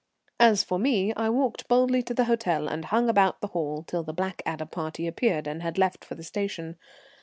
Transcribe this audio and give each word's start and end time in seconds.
As 0.39 0.63
for 0.63 0.79
me, 0.79 1.13
I 1.13 1.29
walked 1.29 1.67
boldly 1.67 2.01
to 2.01 2.13
the 2.15 2.23
hotel 2.23 2.67
and 2.67 2.85
hung 2.85 3.07
about 3.07 3.39
the 3.39 3.49
hall 3.49 3.83
till 3.85 4.01
the 4.01 4.13
Blackadder 4.15 4.65
party 4.65 5.05
appeared 5.05 5.45
and 5.45 5.61
had 5.61 5.77
left 5.77 6.03
for 6.03 6.15
the 6.15 6.23
station. 6.23 6.77